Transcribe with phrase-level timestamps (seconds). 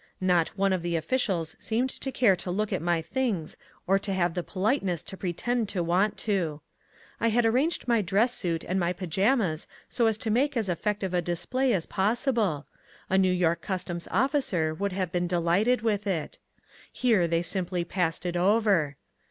[0.19, 3.55] Not one of the officials seemed to care to look at my things
[3.85, 6.61] or to have the politeness to pretend to want to.
[7.19, 11.13] I had arranged my dress suit and my pyjamas so as to make as effective
[11.13, 12.65] a display as possible:
[13.11, 16.39] a New York customs officer would have been delighted with it.
[16.91, 18.97] Here they simply passed it over.